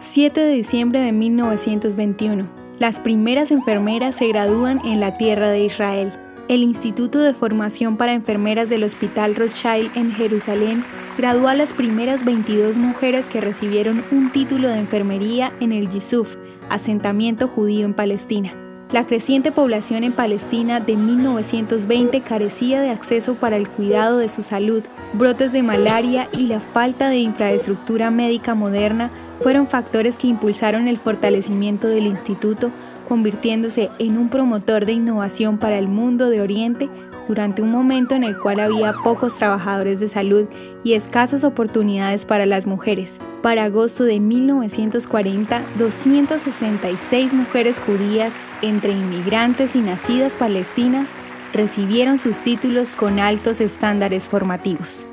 [0.00, 2.48] 7 de diciembre de 1921.
[2.78, 6.12] Las primeras enfermeras se gradúan en la tierra de Israel.
[6.48, 10.84] El Instituto de Formación para Enfermeras del Hospital Rothschild en Jerusalén
[11.16, 16.36] graduó a las primeras 22 mujeres que recibieron un título de enfermería en el Yisuf,
[16.68, 18.65] asentamiento judío en Palestina.
[18.92, 24.44] La creciente población en Palestina de 1920 carecía de acceso para el cuidado de su
[24.44, 24.84] salud.
[25.12, 29.10] Brotes de malaria y la falta de infraestructura médica moderna
[29.40, 32.70] fueron factores que impulsaron el fortalecimiento del instituto,
[33.08, 36.88] convirtiéndose en un promotor de innovación para el mundo de Oriente
[37.26, 40.46] durante un momento en el cual había pocos trabajadores de salud
[40.84, 43.18] y escasas oportunidades para las mujeres.
[43.46, 51.10] Para agosto de 1940, 266 mujeres judías, entre inmigrantes y nacidas palestinas,
[51.52, 55.08] recibieron sus títulos con altos estándares formativos.